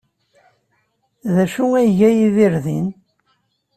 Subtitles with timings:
[1.33, 2.87] D acu ay iga Yidir din?